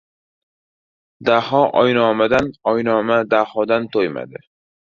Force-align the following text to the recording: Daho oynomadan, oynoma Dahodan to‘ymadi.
Daho 1.29 1.59
oynomadan, 1.83 2.49
oynoma 2.75 3.21
Dahodan 3.37 3.87
to‘ymadi. 3.99 4.47